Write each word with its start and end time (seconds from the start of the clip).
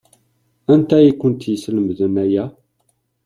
Anta 0.73 0.97
i 1.09 1.11
kent-yeslemden 1.19 2.15
aya? 2.23 2.45